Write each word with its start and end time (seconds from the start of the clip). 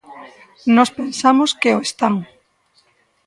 Nós 0.75 0.89
pensamos 0.99 1.49
que 1.61 1.69
o 1.77 1.79
están. 1.87 2.15